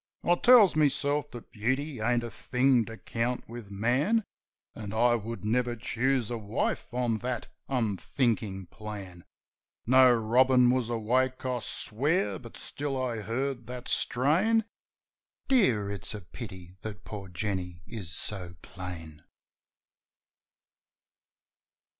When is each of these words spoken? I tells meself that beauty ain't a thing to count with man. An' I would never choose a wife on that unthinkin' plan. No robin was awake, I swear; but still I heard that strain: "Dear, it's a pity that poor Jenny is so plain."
I 0.23 0.33
tells 0.33 0.75
meself 0.75 1.29
that 1.29 1.51
beauty 1.51 1.99
ain't 2.01 2.23
a 2.23 2.31
thing 2.31 2.85
to 2.85 2.97
count 2.97 3.47
with 3.47 3.69
man. 3.69 4.23
An' 4.73 4.93
I 4.93 5.13
would 5.13 5.45
never 5.45 5.75
choose 5.75 6.31
a 6.31 6.39
wife 6.39 6.91
on 6.91 7.19
that 7.19 7.49
unthinkin' 7.69 8.65
plan. 8.71 9.25
No 9.85 10.11
robin 10.11 10.71
was 10.71 10.89
awake, 10.89 11.45
I 11.45 11.59
swear; 11.59 12.39
but 12.39 12.57
still 12.57 12.99
I 12.99 13.17
heard 13.17 13.67
that 13.67 13.87
strain: 13.87 14.65
"Dear, 15.47 15.91
it's 15.91 16.15
a 16.15 16.21
pity 16.21 16.77
that 16.81 17.05
poor 17.05 17.27
Jenny 17.29 17.83
is 17.85 18.11
so 18.11 18.55
plain." 18.63 19.23